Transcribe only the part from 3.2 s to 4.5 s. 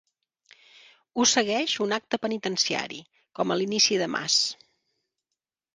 com a l'inici de Mass.